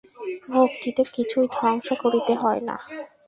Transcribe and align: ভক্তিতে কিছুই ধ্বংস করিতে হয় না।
ভক্তিতে 0.53 1.03
কিছুই 1.15 1.47
ধ্বংস 1.55 1.87
করিতে 2.03 2.33
হয় 2.35 2.61
না। 2.67 2.75